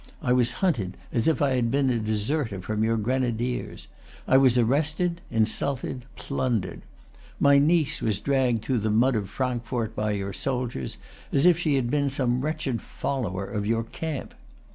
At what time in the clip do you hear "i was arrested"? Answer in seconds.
4.27-5.21